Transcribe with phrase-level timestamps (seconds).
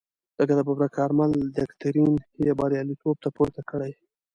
[0.39, 2.11] لکه د ببرک کارمل دکترین
[2.45, 3.91] یې بریالیتوب ته پورته کړی.